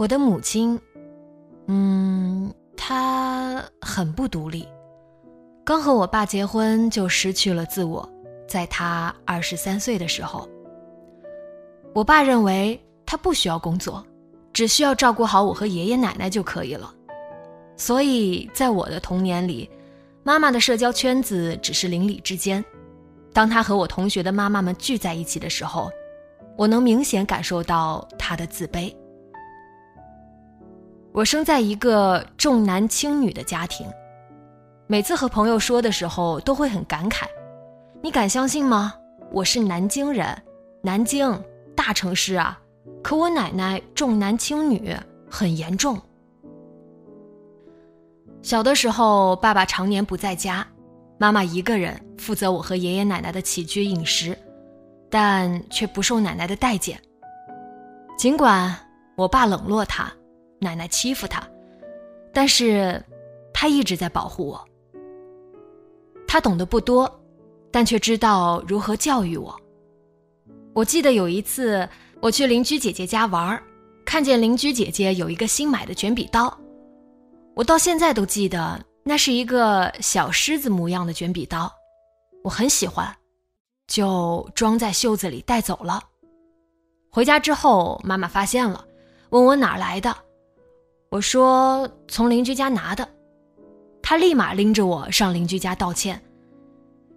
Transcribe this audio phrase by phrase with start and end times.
[0.00, 0.80] 我的母亲，
[1.66, 4.66] 嗯，她很不独立。
[5.62, 8.10] 刚和我爸结婚就失去了自我，
[8.48, 10.48] 在她二十三岁的时候，
[11.92, 14.02] 我爸认为他不需要工作，
[14.54, 16.94] 只需要照顾好我和爷爷奶奶就可以了。
[17.76, 19.68] 所以在我的童年里，
[20.22, 22.64] 妈妈的社交圈子只是邻里之间。
[23.34, 25.90] 当他和我同学的妈妈们聚在一起的时候，
[26.56, 28.90] 我能明显感受到他的自卑。
[31.12, 33.84] 我生在一个重男轻女的家庭，
[34.86, 37.24] 每次和朋友说的时候都会很感慨。
[38.00, 38.94] 你敢相信吗？
[39.32, 40.40] 我是南京人，
[40.82, 41.42] 南京
[41.74, 42.56] 大城市啊，
[43.02, 44.94] 可我奶奶重男轻女
[45.28, 46.00] 很严重。
[48.40, 50.64] 小的时候，爸爸常年不在家，
[51.18, 54.38] 妈妈一个人负责我和爷爷奶奶的起居饮食，
[55.10, 57.00] 但却不受奶奶的待见。
[58.16, 58.72] 尽管
[59.16, 60.08] 我爸冷落他。
[60.60, 61.42] 奶奶欺负他，
[62.32, 63.02] 但是，
[63.52, 64.64] 他一直在保护我。
[66.28, 67.10] 他懂得不多，
[67.72, 69.58] 但却知道如何教育我。
[70.74, 71.88] 我记得有一次
[72.20, 73.60] 我去邻居姐姐家玩，
[74.04, 76.56] 看见邻居姐姐有一个新买的卷笔刀，
[77.56, 81.72] 我到现在都记得那是一个小狮子模样的卷笔刀，
[82.44, 83.12] 我很喜欢，
[83.88, 86.00] 就装在袖子里带走了。
[87.10, 88.84] 回家之后，妈妈发现了，
[89.30, 90.16] 问我哪来的。
[91.10, 93.08] 我说从邻居家拿的，
[94.00, 96.22] 他立马拎着我上邻居家道歉。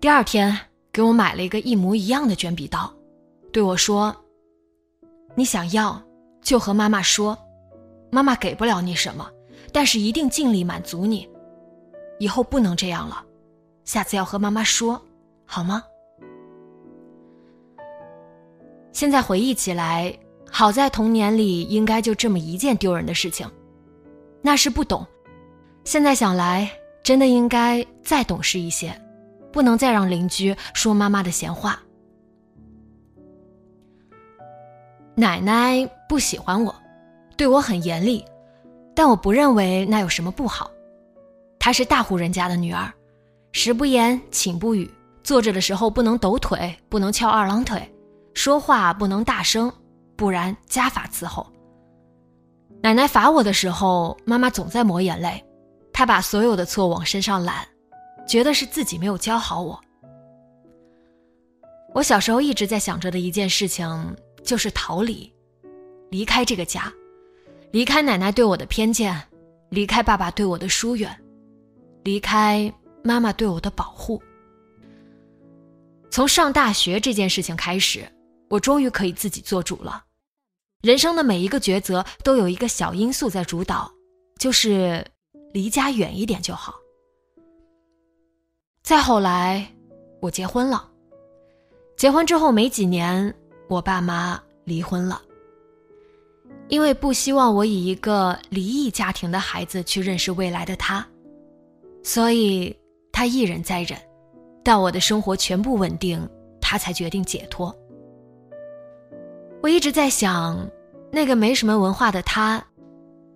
[0.00, 0.58] 第二天
[0.90, 2.90] 给我买了一个一模一样的卷笔刀，
[3.52, 4.16] 对我说
[5.36, 6.02] ：“你想要
[6.40, 7.36] 就和妈妈说，
[8.10, 9.30] 妈妈给不了你什么，
[9.70, 11.28] 但是一定尽力满足你。
[12.18, 13.22] 以后不能这样了，
[13.84, 14.98] 下次要和妈妈说，
[15.44, 15.84] 好吗？”
[18.92, 20.18] 现在回忆起来，
[20.50, 23.46] 好在童年里应该就这么一件丢人的事情。
[24.46, 25.06] 那是不懂，
[25.84, 26.70] 现在想来，
[27.02, 28.94] 真的应该再懂事一些，
[29.50, 31.80] 不能再让邻居说妈妈的闲话。
[35.14, 36.74] 奶奶不喜欢我，
[37.38, 38.22] 对我很严厉，
[38.94, 40.70] 但我不认为那有什么不好。
[41.58, 42.92] 她是大户人家的女儿，
[43.52, 44.90] 食不言，寝不语，
[45.22, 47.90] 坐着的时候不能抖腿，不能翘二郎腿，
[48.34, 49.72] 说话不能大声，
[50.16, 51.50] 不然家法伺候。
[52.84, 55.42] 奶奶罚我的时候，妈妈总在抹眼泪，
[55.90, 57.66] 她把所有的错往身上揽，
[58.28, 59.80] 觉得是自己没有教好我。
[61.94, 65.32] 我小时候一直在想着的一件事情就是逃离，
[66.10, 66.92] 离开这个家，
[67.70, 69.18] 离开奶奶对我的偏见，
[69.70, 71.10] 离开爸爸对我的疏远，
[72.02, 72.70] 离开
[73.02, 74.22] 妈妈对我的保护。
[76.10, 78.06] 从上大学这件事情开始，
[78.50, 80.04] 我终于可以自己做主了。
[80.84, 83.90] 人生的每一个抉择都有一个小因素在主导，
[84.38, 85.02] 就是
[85.54, 86.74] 离家远一点就好。
[88.82, 89.66] 再后来，
[90.20, 90.86] 我结婚了。
[91.96, 93.34] 结婚之后没几年，
[93.66, 95.22] 我爸妈离婚了。
[96.68, 101.06] 因为不希望我以一个离异家庭的孩子去认识未来的他，
[102.02, 102.78] 所以
[103.10, 103.98] 他一忍再忍，
[104.62, 106.28] 到我的生活全部稳定，
[106.60, 107.74] 他才决定解脱。
[109.64, 110.68] 我一直在想，
[111.10, 112.62] 那个没什么文化的他，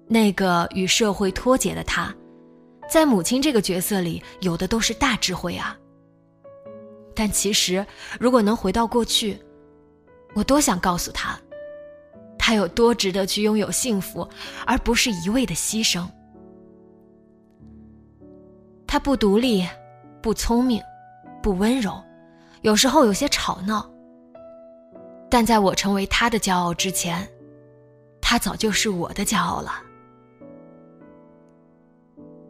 [0.07, 2.15] 那个与社会脱节的他，
[2.87, 5.75] 在母亲这个角色里，有的都是大智慧啊。
[7.15, 7.83] 但其实，
[8.21, 9.39] 如果能回到过去，
[10.35, 11.41] 我多想告诉他，
[12.39, 14.29] 他有多值得去拥有幸福，
[14.67, 16.07] 而不是一味的牺牲。
[18.87, 19.67] 他不独立，
[20.21, 20.83] 不聪明，
[21.43, 21.99] 不温柔，
[22.61, 23.91] 有时候有些吵闹。
[25.31, 27.29] 但在我成为他的骄傲之前，
[28.21, 29.73] 他早就是我的骄傲了。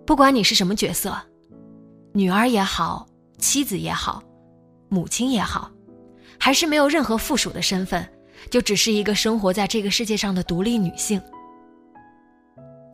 [0.07, 1.17] 不管你是什么角色，
[2.13, 3.07] 女儿也好，
[3.39, 4.23] 妻子也好，
[4.89, 5.71] 母亲也好，
[6.39, 8.09] 还是没有任何附属的身份，
[8.51, 11.21] 就只是一个生活在这个世界上的独立女性，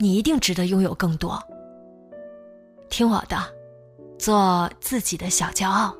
[0.00, 1.40] 你一定值得拥有更多。
[2.90, 3.36] 听我的，
[4.18, 5.94] 做自己的小骄傲。